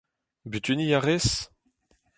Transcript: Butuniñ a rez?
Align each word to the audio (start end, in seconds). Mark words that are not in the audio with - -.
Butuniñ 0.51 0.91
a 0.97 0.99
rez? 1.05 1.27